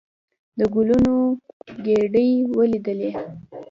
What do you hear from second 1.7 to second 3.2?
ګېدۍ ولېدلې.